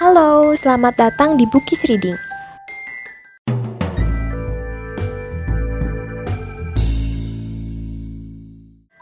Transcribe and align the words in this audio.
Halo, 0.00 0.56
selamat 0.56 0.96
datang 0.96 1.36
di 1.36 1.44
Bukis 1.44 1.84
Reading. 1.84 2.16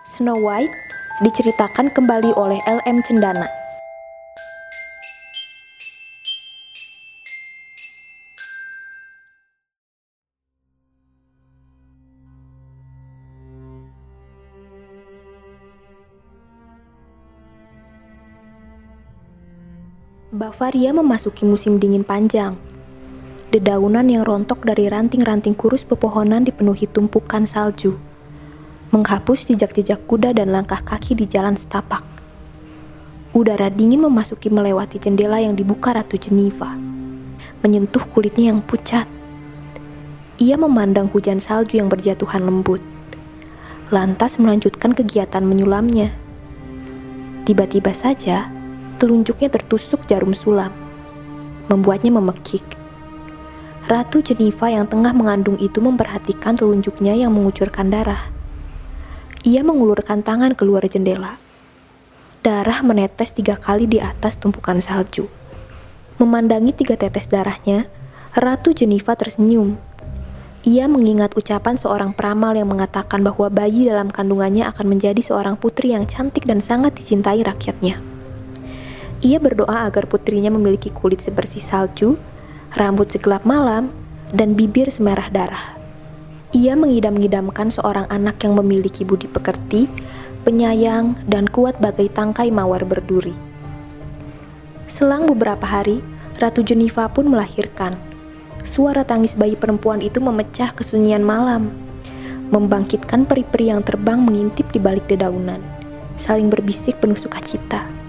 Snow 0.03 0.43
White 0.43 0.75
diceritakan 1.23 1.95
kembali 1.95 2.35
oleh 2.35 2.59
L.M. 2.67 3.07
Cendana. 3.07 3.60
Bavaria 20.41 20.89
memasuki 20.97 21.45
musim 21.45 21.77
dingin 21.77 22.01
panjang. 22.01 22.57
Dedaunan 23.53 24.09
yang 24.09 24.25
rontok 24.25 24.65
dari 24.65 24.89
ranting-ranting 24.89 25.53
kurus 25.53 25.85
pepohonan 25.85 26.49
dipenuhi 26.49 26.89
tumpukan 26.89 27.45
salju, 27.45 28.01
menghapus 28.89 29.53
jejak-jejak 29.53 30.01
kuda 30.09 30.33
dan 30.33 30.49
langkah 30.49 30.81
kaki 30.81 31.13
di 31.13 31.29
jalan 31.29 31.61
setapak. 31.61 32.01
Udara 33.37 33.69
dingin 33.69 34.01
memasuki 34.01 34.49
melewati 34.49 34.97
jendela 34.97 35.45
yang 35.45 35.53
dibuka 35.53 35.93
Ratu 35.93 36.17
Geneva, 36.17 36.73
menyentuh 37.61 38.09
kulitnya 38.09 38.57
yang 38.57 38.65
pucat. 38.65 39.05
Ia 40.41 40.57
memandang 40.57 41.13
hujan 41.13 41.37
salju 41.37 41.77
yang 41.85 41.93
berjatuhan 41.93 42.49
lembut, 42.49 42.81
lantas 43.93 44.41
melanjutkan 44.41 44.97
kegiatan 44.97 45.45
menyulamnya. 45.45 46.17
Tiba-tiba 47.45 47.93
saja, 47.93 48.49
telunjuknya 49.01 49.49
tertusuk 49.49 50.05
jarum 50.05 50.37
sulam, 50.37 50.69
membuatnya 51.73 52.13
memekik. 52.13 52.61
Ratu 53.89 54.21
Geneva 54.21 54.69
yang 54.69 54.85
tengah 54.85 55.17
mengandung 55.17 55.57
itu 55.57 55.81
memperhatikan 55.81 56.53
telunjuknya 56.53 57.17
yang 57.17 57.33
mengucurkan 57.33 57.89
darah. 57.89 58.29
Ia 59.41 59.65
mengulurkan 59.65 60.21
tangan 60.21 60.53
keluar 60.53 60.85
jendela. 60.85 61.41
Darah 62.45 62.85
menetes 62.85 63.33
tiga 63.33 63.57
kali 63.57 63.89
di 63.89 63.97
atas 63.97 64.37
tumpukan 64.37 64.77
salju. 64.85 65.33
Memandangi 66.21 66.77
tiga 66.77 67.01
tetes 67.01 67.25
darahnya, 67.25 67.89
Ratu 68.37 68.77
Geneva 68.77 69.17
tersenyum. 69.17 69.81
Ia 70.69 70.93
mengingat 70.93 71.41
ucapan 71.41 71.81
seorang 71.81 72.13
peramal 72.13 72.53
yang 72.53 72.69
mengatakan 72.69 73.25
bahwa 73.25 73.49
bayi 73.49 73.89
dalam 73.89 74.13
kandungannya 74.13 74.69
akan 74.69 74.93
menjadi 74.93 75.25
seorang 75.25 75.57
putri 75.57 75.97
yang 75.97 76.05
cantik 76.05 76.45
dan 76.45 76.61
sangat 76.61 76.93
dicintai 76.93 77.41
rakyatnya. 77.41 78.10
Ia 79.21 79.37
berdoa 79.37 79.85
agar 79.85 80.09
putrinya 80.09 80.49
memiliki 80.49 80.89
kulit 80.89 81.21
sebersih 81.21 81.61
salju, 81.61 82.17
rambut 82.73 83.13
segelap 83.13 83.45
malam, 83.45 83.93
dan 84.33 84.57
bibir 84.57 84.89
semerah 84.89 85.29
darah. 85.29 85.77
Ia 86.57 86.73
mengidam-idamkan 86.73 87.69
seorang 87.69 88.09
anak 88.09 88.41
yang 88.43 88.57
memiliki 88.57 89.05
budi 89.05 89.29
pekerti, 89.29 89.93
penyayang, 90.43 91.21
dan 91.29 91.45
kuat 91.47 91.77
bagai 91.85 92.09
tangkai 92.11 92.49
mawar 92.49 92.81
berduri. 92.89 93.37
Selang 94.89 95.29
beberapa 95.29 95.69
hari, 95.69 96.01
Ratu 96.41 96.65
Geneva 96.65 97.07
pun 97.13 97.29
melahirkan. 97.29 98.01
Suara 98.65 99.05
tangis 99.05 99.37
bayi 99.37 99.53
perempuan 99.53 100.01
itu 100.01 100.17
memecah 100.19 100.73
kesunyian 100.73 101.21
malam, 101.21 101.69
membangkitkan 102.49 103.29
peri-peri 103.29 103.69
yang 103.69 103.85
terbang 103.85 104.25
mengintip 104.25 104.67
di 104.73 104.81
balik 104.81 105.05
dedaunan, 105.07 105.61
saling 106.17 106.49
berbisik 106.49 106.97
penuh 106.99 107.21
sukacita. 107.21 108.00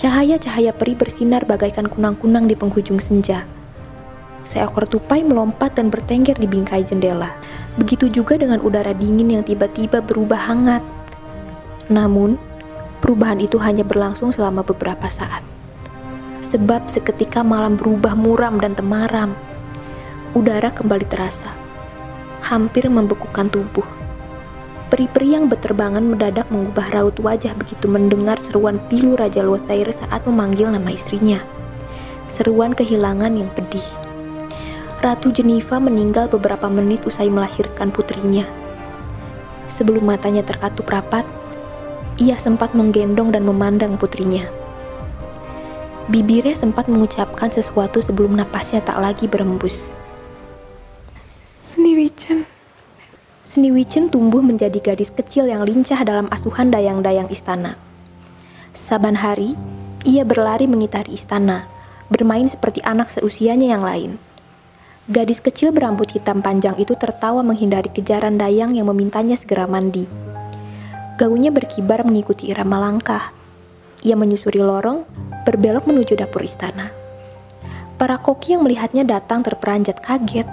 Cahaya-cahaya 0.00 0.72
peri 0.72 0.96
bersinar 0.96 1.44
bagaikan 1.44 1.84
kunang-kunang 1.84 2.48
di 2.48 2.56
penghujung 2.56 2.96
senja. 2.96 3.44
Seekor 4.48 4.88
tupai 4.88 5.20
melompat 5.20 5.76
dan 5.76 5.92
bertengger 5.92 6.40
di 6.40 6.48
bingkai 6.48 6.88
jendela. 6.88 7.36
Begitu 7.76 8.08
juga 8.08 8.40
dengan 8.40 8.64
udara 8.64 8.96
dingin 8.96 9.28
yang 9.28 9.44
tiba-tiba 9.44 10.00
berubah 10.00 10.40
hangat. 10.40 10.80
Namun, 11.92 12.40
perubahan 13.04 13.44
itu 13.44 13.60
hanya 13.60 13.84
berlangsung 13.84 14.32
selama 14.32 14.64
beberapa 14.64 15.04
saat. 15.12 15.44
Sebab 16.40 16.88
seketika 16.88 17.44
malam 17.44 17.76
berubah 17.76 18.16
muram 18.16 18.56
dan 18.56 18.72
temaram. 18.72 19.36
Udara 20.32 20.72
kembali 20.72 21.04
terasa, 21.12 21.52
hampir 22.40 22.88
membekukan 22.88 23.52
tubuh. 23.52 23.99
Peri-peri 24.90 25.38
yang 25.38 25.46
berterbangan 25.46 26.02
mendadak 26.02 26.50
mengubah 26.50 26.90
raut 26.90 27.14
wajah 27.22 27.54
begitu 27.54 27.86
mendengar 27.86 28.42
seruan 28.42 28.82
pilu 28.90 29.14
Raja 29.14 29.38
Lothair 29.38 29.86
saat 29.94 30.26
memanggil 30.26 30.66
nama 30.66 30.90
istrinya. 30.90 31.38
Seruan 32.26 32.74
kehilangan 32.74 33.30
yang 33.38 33.46
pedih. 33.54 33.86
Ratu 34.98 35.30
Geneva 35.30 35.78
meninggal 35.78 36.26
beberapa 36.26 36.66
menit 36.66 37.06
usai 37.06 37.30
melahirkan 37.30 37.94
putrinya. 37.94 38.42
Sebelum 39.70 40.10
matanya 40.10 40.42
terkatup 40.42 40.90
rapat, 40.90 41.22
ia 42.18 42.34
sempat 42.34 42.74
menggendong 42.74 43.30
dan 43.30 43.46
memandang 43.46 43.94
putrinya. 43.94 44.44
Bibirnya 46.10 46.58
sempat 46.58 46.90
mengucapkan 46.90 47.54
sesuatu 47.54 48.02
sebelum 48.02 48.34
napasnya 48.34 48.82
tak 48.82 48.98
lagi 48.98 49.30
berembus. 49.30 49.94
Sneewichen. 51.54 52.59
Sneewichen 53.50 54.14
tumbuh 54.14 54.38
menjadi 54.46 54.78
gadis 54.78 55.10
kecil 55.10 55.50
yang 55.50 55.66
lincah 55.66 55.98
dalam 56.06 56.30
asuhan 56.30 56.70
dayang-dayang 56.70 57.26
istana. 57.34 57.74
Saban 58.70 59.18
hari, 59.18 59.58
ia 60.06 60.22
berlari 60.22 60.70
mengitari 60.70 61.18
istana, 61.18 61.66
bermain 62.06 62.46
seperti 62.46 62.78
anak 62.86 63.10
seusianya 63.10 63.74
yang 63.74 63.82
lain. 63.82 64.22
Gadis 65.10 65.42
kecil 65.42 65.74
berambut 65.74 66.14
hitam 66.14 66.46
panjang 66.46 66.78
itu 66.78 66.94
tertawa 66.94 67.42
menghindari 67.42 67.90
kejaran 67.90 68.38
dayang 68.38 68.78
yang 68.78 68.86
memintanya 68.86 69.34
segera 69.34 69.66
mandi. 69.66 70.06
Gaunnya 71.18 71.50
berkibar 71.50 72.06
mengikuti 72.06 72.54
irama 72.54 72.78
langkah. 72.78 73.34
Ia 74.06 74.14
menyusuri 74.14 74.62
lorong, 74.62 75.02
berbelok 75.42 75.90
menuju 75.90 76.14
dapur 76.22 76.46
istana. 76.46 76.94
Para 77.98 78.14
koki 78.22 78.54
yang 78.54 78.62
melihatnya 78.62 79.02
datang 79.02 79.42
terperanjat 79.42 79.98
kaget 79.98 80.46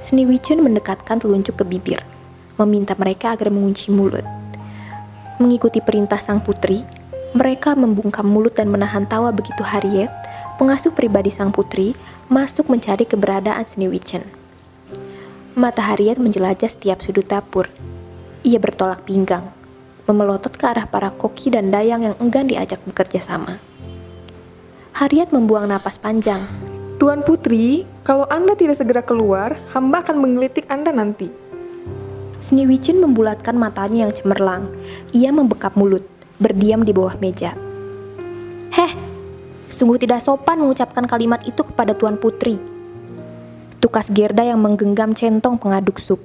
Sneewichen 0.00 0.64
mendekatkan 0.64 1.20
telunjuk 1.20 1.60
ke 1.60 1.64
bibir, 1.68 2.00
meminta 2.56 2.96
mereka 2.96 3.36
agar 3.36 3.52
mengunci 3.52 3.92
mulut. 3.92 4.24
Mengikuti 5.36 5.84
perintah 5.84 6.16
sang 6.16 6.40
putri, 6.40 6.80
mereka 7.36 7.76
membungkam 7.76 8.24
mulut 8.24 8.56
dan 8.56 8.72
menahan 8.72 9.04
tawa 9.04 9.28
begitu 9.28 9.60
Harriet, 9.60 10.08
pengasuh 10.56 10.88
pribadi 10.88 11.28
sang 11.28 11.52
putri, 11.52 11.92
masuk 12.32 12.72
mencari 12.72 13.04
keberadaan 13.04 13.68
Sneewichen. 13.68 14.24
Mata 15.52 15.84
Harriet 15.84 16.16
menjelajah 16.16 16.72
setiap 16.72 17.04
sudut 17.04 17.28
dapur. 17.28 17.68
Ia 18.40 18.56
bertolak 18.56 19.04
pinggang, 19.04 19.52
memelotot 20.08 20.56
ke 20.56 20.64
arah 20.64 20.88
para 20.88 21.12
koki 21.12 21.52
dan 21.52 21.68
dayang 21.68 22.08
yang 22.08 22.16
enggan 22.24 22.48
diajak 22.48 22.80
bekerja 22.88 23.20
sama. 23.20 23.60
Harriet 24.96 25.28
membuang 25.28 25.68
napas 25.68 26.00
panjang, 26.00 26.48
Tuan 27.00 27.24
Putri, 27.24 27.88
kalau 28.04 28.28
Anda 28.28 28.52
tidak 28.52 28.76
segera 28.76 29.00
keluar, 29.00 29.56
hamba 29.72 30.04
akan 30.04 30.20
menggelitik 30.20 30.68
Anda 30.68 30.92
nanti. 30.92 31.32
Sneewichen 32.44 33.00
membulatkan 33.00 33.56
matanya 33.56 34.04
yang 34.04 34.12
cemerlang. 34.12 34.68
Ia 35.16 35.32
membekap 35.32 35.80
mulut, 35.80 36.04
berdiam 36.36 36.84
di 36.84 36.92
bawah 36.92 37.16
meja. 37.16 37.56
Heh, 38.76 38.92
sungguh 39.72 39.96
tidak 39.96 40.20
sopan 40.20 40.60
mengucapkan 40.60 41.08
kalimat 41.08 41.40
itu 41.48 41.64
kepada 41.64 41.96
Tuan 41.96 42.20
Putri. 42.20 42.60
Tukas 43.80 44.12
Gerda 44.12 44.44
yang 44.44 44.60
menggenggam 44.60 45.16
centong 45.16 45.56
pengaduk 45.56 45.96
sup. 45.96 46.20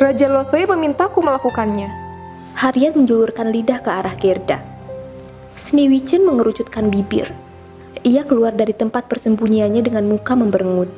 Raja 0.00 0.24
Lothair 0.32 0.72
memintaku 0.72 1.20
melakukannya. 1.20 1.92
Harriet 2.56 2.96
menjulurkan 2.96 3.52
lidah 3.52 3.84
ke 3.84 3.92
arah 3.92 4.16
Gerda. 4.16 4.64
Sneewichen 5.60 6.24
mengerucutkan 6.24 6.88
bibir. 6.88 7.28
Ia 8.00 8.24
keluar 8.24 8.56
dari 8.56 8.72
tempat 8.72 9.12
persembunyiannya 9.12 9.84
dengan 9.84 10.08
muka 10.08 10.32
memberengut, 10.32 10.88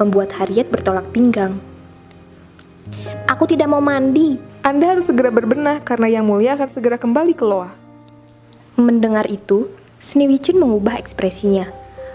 membuat 0.00 0.32
Harriet 0.40 0.72
bertolak 0.72 1.04
pinggang. 1.12 1.60
Aku 3.28 3.44
tidak 3.44 3.68
mau 3.68 3.84
mandi. 3.84 4.40
Anda 4.64 4.96
harus 4.96 5.12
segera 5.12 5.28
berbenah 5.28 5.84
karena 5.84 6.08
Yang 6.08 6.24
Mulia 6.24 6.56
akan 6.56 6.68
segera 6.72 6.96
kembali 6.96 7.36
ke 7.36 7.44
Loa. 7.44 7.68
Mendengar 8.80 9.28
itu, 9.28 9.68
Sneewichen 10.00 10.56
mengubah 10.56 10.96
ekspresinya. 10.96 11.68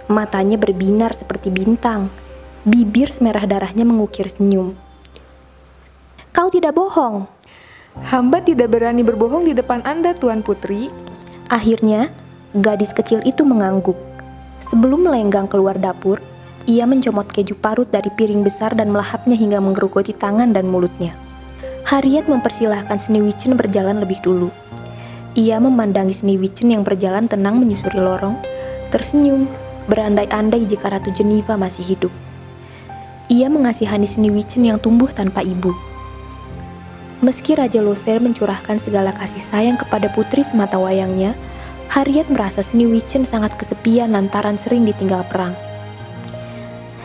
Matanya 0.10 0.58
berbinar 0.58 1.14
seperti 1.14 1.54
bintang. 1.54 2.10
Bibir 2.66 3.14
semerah 3.14 3.46
darahnya 3.46 3.86
mengukir 3.86 4.34
senyum. 4.34 4.74
Kau 6.34 6.50
tidak 6.50 6.74
bohong. 6.74 7.30
Hamba 8.10 8.42
tidak 8.42 8.74
berani 8.74 9.06
berbohong 9.06 9.46
di 9.46 9.54
depan 9.54 9.86
Anda, 9.86 10.18
Tuan 10.18 10.42
Putri. 10.42 10.90
Akhirnya, 11.54 12.10
gadis 12.58 12.90
kecil 12.98 13.22
itu 13.22 13.46
mengangguk. 13.46 14.13
Sebelum 14.72 15.08
melenggang 15.08 15.50
keluar 15.52 15.76
dapur, 15.76 16.24
ia 16.64 16.88
mencomot 16.88 17.28
keju 17.28 17.60
parut 17.60 17.90
dari 17.92 18.08
piring 18.08 18.44
besar 18.48 18.72
dan 18.72 18.88
melahapnya 18.88 19.36
hingga 19.36 19.60
menggerogoti 19.60 20.16
tangan 20.16 20.56
dan 20.56 20.72
mulutnya. 20.72 21.12
Harriet 21.84 22.32
mempersilahkan 22.32 22.96
Sneewichen 22.96 23.60
berjalan 23.60 24.00
lebih 24.00 24.24
dulu. 24.24 24.48
Ia 25.36 25.60
memandangi 25.60 26.16
Sneewichen 26.16 26.72
yang 26.72 26.88
berjalan 26.88 27.28
tenang 27.28 27.60
menyusuri 27.60 28.00
lorong, 28.00 28.40
tersenyum, 28.94 29.52
berandai-andai 29.92 30.64
jika 30.64 30.88
Ratu 30.88 31.12
Geneva 31.12 31.60
masih 31.60 31.84
hidup. 31.84 32.14
Ia 33.28 33.52
mengasihani 33.52 34.08
Sneewittchen 34.08 34.64
yang 34.64 34.80
tumbuh 34.80 35.12
tanpa 35.12 35.44
ibu. 35.44 35.76
Meski 37.24 37.56
Raja 37.56 37.80
Lothair 37.80 38.20
mencurahkan 38.20 38.84
segala 38.84 39.16
kasih 39.16 39.40
sayang 39.40 39.80
kepada 39.80 40.12
putri 40.12 40.44
semata 40.44 40.76
wayangnya, 40.76 41.36
Harriet 41.94 42.26
merasa 42.26 42.66
Sneewittchen 42.66 43.22
sangat 43.22 43.54
kesepian 43.54 44.18
lantaran 44.18 44.58
sering 44.58 44.82
ditinggal 44.82 45.22
perang. 45.30 45.54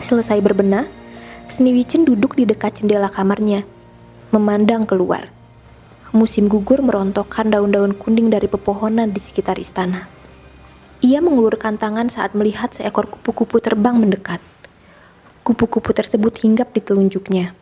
Selesai 0.01 0.41
berbenah, 0.41 0.89
Sneewittchen 1.45 2.09
duduk 2.09 2.33
di 2.33 2.49
dekat 2.49 2.81
jendela 2.81 3.05
kamarnya, 3.05 3.69
memandang 4.33 4.89
keluar. 4.89 5.29
Musim 6.09 6.49
gugur 6.49 6.81
merontokkan 6.81 7.53
daun-daun 7.53 7.93
kuning 7.93 8.33
dari 8.33 8.49
pepohonan 8.49 9.13
di 9.13 9.21
sekitar 9.21 9.61
istana. 9.61 10.09
Ia 11.05 11.21
mengulurkan 11.21 11.77
tangan 11.77 12.09
saat 12.09 12.33
melihat 12.33 12.73
seekor 12.73 13.13
kupu-kupu 13.13 13.61
terbang 13.61 13.93
mendekat. 13.93 14.41
Kupu-kupu 15.45 15.93
tersebut 15.93 16.33
hinggap 16.41 16.73
di 16.73 16.81
telunjuknya. 16.81 17.53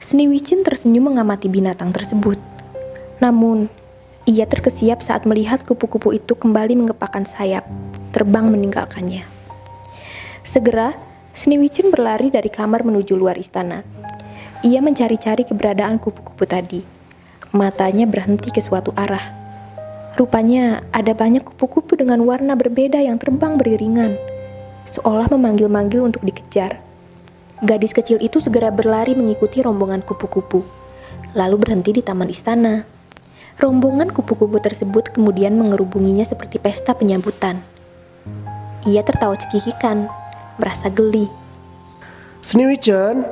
Sneewittchen 0.00 0.64
tersenyum 0.64 1.12
mengamati 1.12 1.52
binatang 1.52 1.92
tersebut. 1.92 2.40
Namun, 3.20 3.68
ia 4.24 4.48
terkesiap 4.48 5.04
saat 5.04 5.28
melihat 5.28 5.64
kupu-kupu 5.64 6.16
itu 6.16 6.32
kembali 6.36 6.76
mengepakkan 6.76 7.28
sayap, 7.28 7.68
terbang 8.12 8.48
meninggalkannya. 8.48 9.24
Segera, 10.44 10.96
Sneewittchen 11.34 11.90
berlari 11.90 12.30
dari 12.30 12.46
kamar 12.46 12.86
menuju 12.86 13.18
luar 13.18 13.34
istana. 13.34 13.82
Ia 14.62 14.78
mencari-cari 14.78 15.42
keberadaan 15.42 15.98
kupu-kupu 15.98 16.46
tadi 16.46 16.94
Matanya 17.54 18.02
berhenti 18.10 18.50
ke 18.50 18.58
suatu 18.58 18.90
arah. 18.98 19.30
Rupanya 20.18 20.82
ada 20.90 21.14
banyak 21.14 21.46
kupu-kupu 21.46 21.94
dengan 21.94 22.18
warna 22.26 22.58
berbeda 22.58 22.98
yang 22.98 23.14
terbang 23.14 23.54
beriringan, 23.54 24.18
seolah 24.90 25.30
memanggil-manggil 25.30 26.02
untuk 26.02 26.26
dikejar. 26.26 26.82
Gadis 27.62 27.94
kecil 27.94 28.18
itu 28.18 28.42
segera 28.42 28.74
berlari 28.74 29.14
mengikuti 29.14 29.62
rombongan 29.62 30.02
kupu-kupu, 30.02 30.66
lalu 31.38 31.56
berhenti 31.62 31.94
di 31.94 32.02
taman 32.02 32.26
istana. 32.26 32.82
Rombongan 33.54 34.10
kupu-kupu 34.10 34.58
tersebut 34.58 35.14
kemudian 35.14 35.54
mengerubunginya 35.54 36.26
seperti 36.26 36.58
pesta 36.58 36.90
penyambutan. 36.90 37.62
Ia 38.84 39.06
tertawa 39.06 39.38
cekikikan, 39.38 40.10
merasa 40.58 40.90
geli. 40.90 41.30
Sneewittchen? 42.42 43.24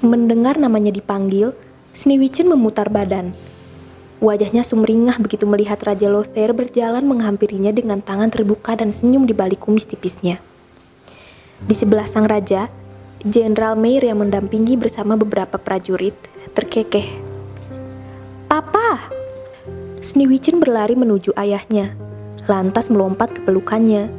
Mendengar 0.00 0.56
namanya 0.56 0.94
dipanggil, 0.94 1.52
Sneewittchen 1.92 2.48
memutar 2.48 2.88
badan. 2.88 3.34
Wajahnya 4.22 4.62
sumringah 4.62 5.18
begitu 5.18 5.50
melihat 5.50 5.82
Raja 5.82 6.06
Lothair 6.06 6.54
berjalan 6.54 7.02
menghampirinya 7.02 7.74
dengan 7.74 7.98
tangan 7.98 8.30
terbuka 8.30 8.78
dan 8.78 8.94
senyum 8.94 9.26
di 9.26 9.34
balik 9.34 9.66
kumis 9.66 9.82
tipisnya. 9.82 10.38
Di 11.66 11.74
sebelah 11.74 12.06
sang 12.06 12.30
raja, 12.30 12.70
Jenderal 13.26 13.74
Meir 13.74 14.06
yang 14.06 14.22
mendampingi 14.22 14.78
bersama 14.78 15.18
beberapa 15.18 15.58
prajurit 15.58 16.14
terkekeh. 16.54 17.31
Papa! 18.52 19.00
Sneewittchen 20.04 20.60
berlari 20.60 20.92
menuju 20.92 21.32
ayahnya, 21.40 21.96
lantas 22.44 22.92
melompat 22.92 23.32
ke 23.32 23.40
pelukannya. 23.48 24.12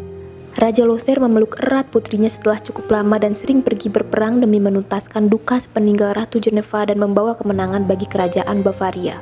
Raja 0.58 0.90
Lothair 0.90 1.22
memeluk 1.22 1.62
erat 1.62 1.86
putrinya 1.94 2.26
setelah 2.26 2.58
cukup 2.58 2.90
lama 2.90 3.22
dan 3.22 3.38
sering 3.38 3.62
pergi 3.62 3.94
berperang 3.94 4.42
demi 4.42 4.58
menuntaskan 4.58 5.30
duka 5.30 5.62
sepeninggal 5.62 6.18
Ratu 6.18 6.42
Geneva 6.42 6.82
dan 6.82 6.98
membawa 6.98 7.38
kemenangan 7.38 7.86
bagi 7.86 8.10
kerajaan 8.10 8.66
Bavaria. 8.66 9.22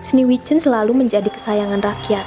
Sneewittchen 0.00 0.64
selalu 0.64 1.04
menjadi 1.04 1.28
kesayangan 1.28 1.84
rakyat. 1.84 2.24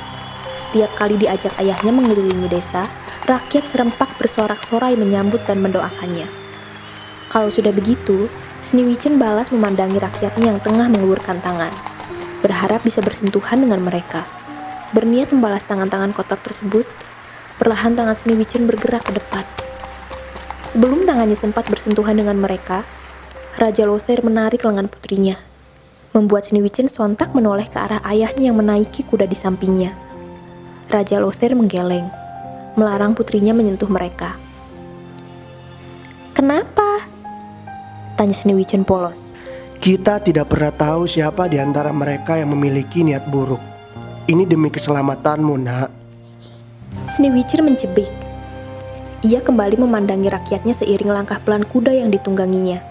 Setiap 0.61 0.93
kali 0.93 1.17
diajak 1.17 1.57
ayahnya 1.57 1.89
mengelilingi 1.89 2.53
desa, 2.53 2.85
rakyat 3.25 3.65
serempak 3.65 4.13
bersorak-sorai 4.21 4.93
menyambut 4.93 5.41
dan 5.49 5.57
mendoakannya. 5.65 6.29
Kalau 7.33 7.49
sudah 7.49 7.73
begitu, 7.73 8.29
Sneewittchen 8.65 9.21
balas 9.21 9.53
memandangi 9.53 9.99
rakyatnya 10.01 10.55
yang 10.55 10.59
tengah 10.61 10.89
mengulurkan 10.89 11.41
tangan, 11.41 11.73
berharap 12.41 12.81
bisa 12.85 13.01
bersentuhan 13.01 13.61
dengan 13.61 13.81
mereka. 13.81 14.25
Berniat 14.95 15.35
membalas 15.35 15.67
tangan-tangan 15.67 16.15
kotor 16.15 16.39
tersebut, 16.39 16.87
Perlahan 17.57 17.97
tangan 17.97 18.13
Sneewittchen 18.13 18.69
bergerak 18.69 19.09
ke 19.09 19.17
depan. 19.17 19.41
Sebelum 20.69 21.09
tangannya 21.09 21.33
sempat 21.33 21.65
bersentuhan 21.65 22.13
dengan 22.13 22.37
mereka, 22.37 22.85
Raja 23.57 23.89
Lothair 23.89 24.21
menarik 24.21 24.61
lengan 24.61 24.85
putrinya, 24.85 25.41
membuat 26.13 26.45
Sneewittchen 26.45 26.85
sontak 26.85 27.33
menoleh 27.33 27.65
ke 27.65 27.81
arah 27.81 27.97
ayahnya 28.05 28.53
yang 28.53 28.61
menaiki 28.61 29.01
kuda 29.09 29.25
di 29.25 29.33
sampingnya. 29.33 29.89
Raja 30.93 31.17
Lothair 31.17 31.57
menggeleng, 31.57 32.13
melarang 32.77 33.17
putrinya 33.17 33.57
menyentuh 33.57 33.89
mereka. 33.89 34.37
Kenapa? 36.37 36.76
Tanya 38.17 38.33
Sneewittchen 38.33 38.81
polos. 38.81 39.37
Kita 39.77 40.17
tidak 40.17 40.49
pernah 40.49 40.73
tahu 40.73 41.05
siapa 41.05 41.45
di 41.45 41.61
antara 41.61 41.93
mereka 41.93 42.33
yang 42.33 42.49
memiliki 42.49 43.05
niat 43.05 43.29
buruk. 43.29 43.61
Ini 44.25 44.41
demi 44.49 44.73
keselamatanmu, 44.73 45.53
nak. 45.61 45.93
Sneewittchen 47.13 47.61
mencebik. 47.61 48.09
Ia 49.21 49.37
kembali 49.37 49.77
memandangi 49.77 50.33
rakyatnya 50.33 50.73
seiring 50.73 51.13
langkah 51.13 51.37
pelan 51.45 51.61
kuda 51.61 51.93
yang 51.93 52.09
ditungganginya. 52.09 52.81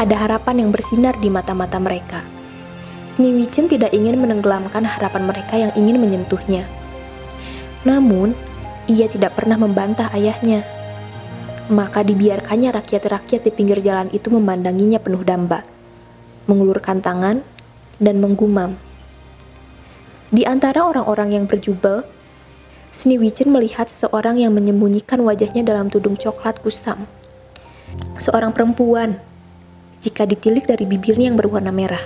Ada 0.00 0.16
harapan 0.24 0.64
yang 0.64 0.70
bersinar 0.72 1.12
di 1.20 1.28
mata-mata 1.28 1.76
mereka. 1.76 2.24
Sneewittchen 3.20 3.68
tidak 3.68 3.92
ingin 3.92 4.24
menenggelamkan 4.24 4.88
harapan 4.88 5.28
mereka 5.28 5.60
yang 5.60 5.72
ingin 5.76 6.00
menyentuhnya. 6.00 6.64
Namun, 7.84 8.32
ia 8.88 9.04
tidak 9.04 9.36
pernah 9.36 9.60
membantah 9.60 10.08
ayahnya. 10.16 10.77
Maka 11.68 12.00
dibiarkannya 12.00 12.72
rakyat-rakyat 12.72 13.44
di 13.44 13.52
pinggir 13.52 13.84
jalan 13.84 14.08
itu 14.16 14.32
memandanginya 14.32 14.96
penuh 14.96 15.20
damba, 15.20 15.60
mengulurkan 16.48 17.04
tangan, 17.04 17.44
dan 18.00 18.16
menggumam. 18.24 18.80
Di 20.32 20.48
antara 20.48 20.88
orang-orang 20.88 21.36
yang 21.36 21.44
berjubel, 21.44 22.08
Sneewittchen 22.88 23.52
melihat 23.52 23.84
seseorang 23.84 24.40
yang 24.40 24.56
menyembunyikan 24.56 25.20
wajahnya 25.20 25.60
dalam 25.60 25.92
tudung 25.92 26.16
coklat 26.16 26.56
kusam. 26.64 27.04
Seorang 28.16 28.56
perempuan, 28.56 29.20
jika 30.00 30.24
ditilik 30.24 30.64
dari 30.64 30.88
bibirnya 30.88 31.28
yang 31.28 31.36
berwarna 31.36 31.68
merah. 31.68 32.00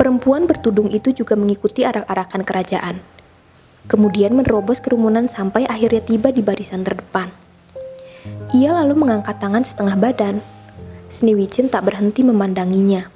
Perempuan 0.00 0.48
bertudung 0.48 0.88
itu 0.90 1.12
juga 1.12 1.36
mengikuti 1.36 1.84
arak-arakan 1.84 2.42
kerajaan. 2.42 2.96
Kemudian 3.84 4.32
menerobos 4.32 4.80
kerumunan 4.80 5.28
sampai 5.28 5.68
akhirnya 5.68 6.00
tiba 6.00 6.32
di 6.32 6.40
barisan 6.40 6.80
terdepan. 6.80 7.43
Ia 8.54 8.70
lalu 8.70 8.94
mengangkat 9.02 9.42
tangan 9.42 9.66
setengah 9.66 9.98
badan. 9.98 10.38
Sneewittchen 11.10 11.66
tak 11.66 11.90
berhenti 11.90 12.22
memandanginya. 12.22 13.10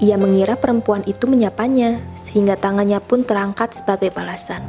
Ia 0.00 0.16
mengira 0.16 0.56
perempuan 0.56 1.04
itu 1.04 1.28
menyapanya, 1.28 2.00
sehingga 2.16 2.56
tangannya 2.56 2.96
pun 3.04 3.20
terangkat 3.20 3.76
sebagai 3.76 4.08
balasan. 4.08 4.64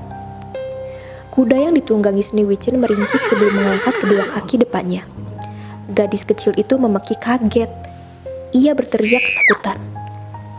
Kuda 1.32 1.56
yang 1.56 1.74
ditunggangi 1.80 2.20
Sneewittchen 2.20 2.84
meringkik 2.84 3.24
sebelum 3.32 3.64
mengangkat 3.64 3.96
kedua 4.04 4.28
kaki 4.28 4.68
depannya. 4.68 5.08
Gadis 5.96 6.28
kecil 6.28 6.52
itu 6.60 6.76
memeki 6.76 7.16
kaget. 7.16 7.72
Ia 8.52 8.76
berteriak 8.76 9.24
ketakutan. 9.24 9.80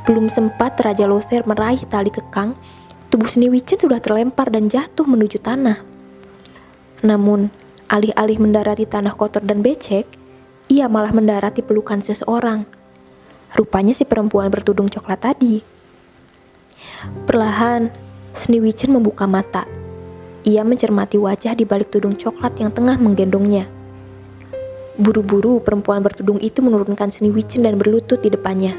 Belum 0.09 0.33
sempat 0.33 0.81
Raja 0.81 1.05
Lothair 1.05 1.45
meraih 1.45 1.85
tali 1.85 2.09
kekang, 2.09 2.57
tubuh 3.13 3.29
Sneewittchen 3.29 3.77
sudah 3.77 4.01
terlempar 4.01 4.49
dan 4.49 4.73
jatuh 4.73 5.05
menuju 5.05 5.37
tanah. 5.45 5.85
Namun, 7.05 7.53
alih-alih 7.95 8.43
mendarati 8.43 8.91
tanah 8.91 9.15
kotor 9.15 9.47
dan 9.47 9.63
becek, 9.63 10.11
ia 10.67 10.91
malah 10.91 11.15
mendarati 11.15 11.63
pelukan 11.63 12.03
seseorang. 12.03 12.67
Rupanya 13.55 13.95
si 13.95 14.03
perempuan 14.03 14.51
bertudung 14.51 14.91
coklat 14.91 15.23
tadi. 15.23 15.63
Perlahan, 17.31 17.95
Sneewittchen 18.35 18.91
membuka 18.91 19.31
mata 19.31 19.63
ia 20.45 20.61
mencermati 20.61 21.17
wajah 21.17 21.57
di 21.57 21.65
balik 21.65 21.89
tudung 21.89 22.21
coklat 22.21 22.61
yang 22.61 22.69
tengah 22.69 23.01
menggendongnya. 23.01 23.65
Buru-buru 25.01 25.57
perempuan 25.65 26.05
bertudung 26.05 26.37
itu 26.37 26.61
menurunkan 26.61 27.09
seni 27.09 27.33
wicin 27.33 27.65
dan 27.65 27.81
berlutut 27.81 28.21
di 28.21 28.29
depannya. 28.29 28.77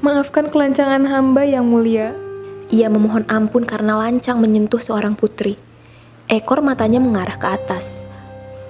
Maafkan 0.00 0.48
kelancangan 0.48 1.04
hamba 1.04 1.44
yang 1.44 1.68
mulia. 1.68 2.16
Ia 2.72 2.88
memohon 2.88 3.28
ampun 3.28 3.68
karena 3.68 4.00
lancang 4.00 4.40
menyentuh 4.40 4.80
seorang 4.80 5.12
putri. 5.12 5.60
Ekor 6.28 6.60
matanya 6.60 7.00
mengarah 7.00 7.40
ke 7.40 7.48
atas, 7.48 8.04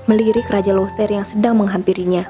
melirik 0.07 0.47
Raja 0.47 0.71
Lothair 0.71 1.11
yang 1.11 1.27
sedang 1.27 1.59
menghampirinya. 1.59 2.27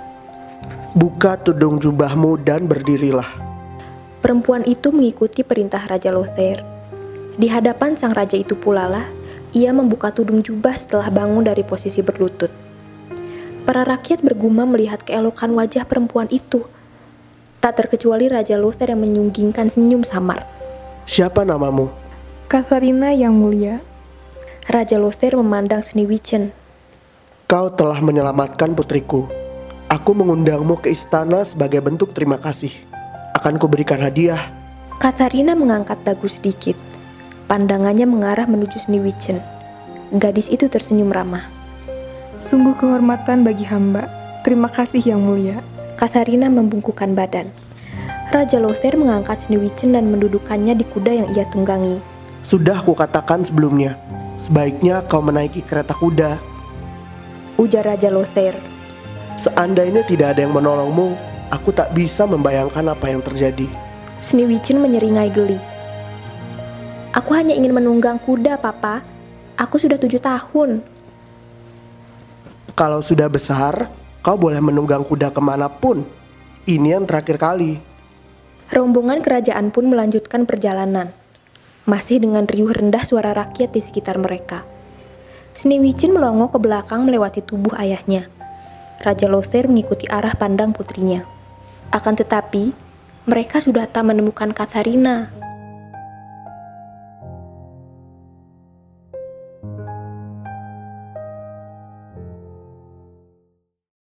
Buka 0.97 1.37
tudung 1.37 1.77
jubahmu 1.77 2.41
dan 2.41 2.65
berdirilah. 2.65 3.29
Perempuan 4.25 4.65
itu 4.65 4.89
mengikuti 4.89 5.45
perintah 5.45 5.85
Raja 5.85 6.11
Lothair 6.11 6.79
di 7.39 7.47
hadapan 7.47 7.95
sang 7.95 8.11
raja 8.11 8.35
itu 8.35 8.59
pula 8.59 8.91
lah, 8.91 9.07
ia 9.55 9.71
membuka 9.71 10.11
tudung 10.11 10.43
jubah 10.43 10.75
setelah 10.75 11.07
bangun 11.07 11.47
dari 11.47 11.63
posisi 11.63 12.03
berlutut. 12.03 12.51
Para 13.63 13.87
rakyat 13.87 14.27
bergumam 14.27 14.75
melihat 14.75 15.07
keelokan 15.07 15.55
wajah 15.55 15.87
perempuan 15.87 16.27
itu. 16.35 16.67
Tak 17.63 17.79
terkecuali 17.79 18.27
Raja 18.27 18.59
Luther 18.59 18.91
yang 18.91 19.07
menyunggingkan 19.07 19.71
senyum 19.71 20.03
samar. 20.03 20.43
Siapa 21.07 21.47
namamu? 21.47 21.95
Katharina 22.51 23.15
yang 23.15 23.39
mulia, 23.39 23.79
Raja 24.69 25.01
Lothair 25.01 25.33
memandang 25.33 25.81
Sneewichen. 25.81 26.53
Kau 27.49 27.73
telah 27.73 28.05
menyelamatkan 28.05 28.77
putriku. 28.77 29.25
Aku 29.89 30.13
mengundangmu 30.13 30.77
ke 30.85 30.93
istana 30.93 31.41
sebagai 31.41 31.81
bentuk 31.81 32.13
terima 32.13 32.37
kasih. 32.37 32.69
Akan 33.33 33.57
kuberikan 33.57 33.97
hadiah. 33.97 34.53
Katharina 35.01 35.57
mengangkat 35.57 36.05
dagu 36.05 36.29
sedikit. 36.29 36.77
Pandangannya 37.49 38.05
mengarah 38.05 38.45
menuju 38.45 38.77
Sneewichen. 38.77 39.41
Gadis 40.13 40.53
itu 40.53 40.69
tersenyum 40.69 41.17
ramah. 41.17 41.49
sungguh 42.37 42.77
kehormatan 42.77 43.49
bagi 43.49 43.65
hamba. 43.65 44.05
Terima 44.45 44.69
kasih 44.69 45.01
yang 45.01 45.25
mulia. 45.25 45.65
Katharina 45.97 46.53
membungkukkan 46.53 47.17
badan. 47.17 47.49
Raja 48.29 48.61
Lothair 48.61 49.01
mengangkat 49.01 49.49
Sneewichen 49.49 49.97
dan 49.97 50.13
mendudukkannya 50.13 50.77
di 50.77 50.85
kuda 50.85 51.25
yang 51.25 51.29
ia 51.33 51.49
tunggangi. 51.49 52.05
Sudah 52.45 52.85
kukatakan 52.85 53.49
sebelumnya, 53.49 53.97
sebaiknya 54.49 55.05
kau 55.05 55.21
menaiki 55.21 55.61
kereta 55.61 55.93
kuda. 55.93 56.41
Ujar 57.61 57.85
Raja 57.85 58.09
Lothair. 58.09 58.57
Seandainya 59.37 60.01
tidak 60.09 60.35
ada 60.35 60.41
yang 60.49 60.57
menolongmu, 60.57 61.13
aku 61.53 61.69
tak 61.69 61.93
bisa 61.93 62.25
membayangkan 62.25 62.81
apa 62.89 63.13
yang 63.13 63.21
terjadi. 63.21 63.69
Sneewichen 64.25 64.81
menyeringai 64.81 65.29
geli. 65.29 65.61
Aku 67.13 67.37
hanya 67.37 67.53
ingin 67.53 67.77
menunggang 67.77 68.17
kuda, 68.17 68.57
Papa. 68.57 69.05
Aku 69.61 69.77
sudah 69.77 70.01
tujuh 70.01 70.19
tahun. 70.19 70.81
Kalau 72.73 73.05
sudah 73.05 73.29
besar, 73.29 73.93
kau 74.25 74.41
boleh 74.41 74.65
menunggang 74.65 75.05
kuda 75.05 75.29
ke 75.29 75.41
mana 75.45 75.69
pun. 75.69 76.09
Ini 76.65 76.99
yang 76.99 77.05
terakhir 77.05 77.37
kali. 77.37 77.79
Rombongan 78.73 79.21
kerajaan 79.21 79.69
pun 79.75 79.93
melanjutkan 79.93 80.49
perjalanan. 80.49 81.13
Masih 81.89 82.21
dengan 82.21 82.45
riuh 82.45 82.69
rendah 82.69 83.01
suara 83.09 83.33
rakyat 83.33 83.73
di 83.73 83.81
sekitar 83.81 84.21
mereka. 84.21 84.61
Sneewichen 85.57 86.13
melongo 86.13 86.53
ke 86.53 86.61
belakang 86.61 87.09
melewati 87.09 87.41
tubuh 87.41 87.73
ayahnya. 87.81 88.29
Raja 89.01 89.25
Lothair 89.25 89.73
mengikuti 89.73 90.05
arah 90.05 90.37
pandang 90.37 90.77
putrinya. 90.77 91.25
Akan 91.89 92.13
tetapi, 92.13 92.77
mereka 93.25 93.65
sudah 93.65 93.89
tak 93.89 94.05
menemukan 94.05 94.53
Katharina. 94.53 95.33